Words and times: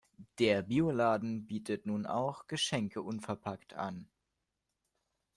Der 0.39 0.63
Bioladen 0.63 1.45
bietet 1.45 1.85
nun 1.85 2.07
auch 2.07 2.47
Geschenke 2.47 3.03
unverpackt 3.03 3.75
an. 3.75 4.07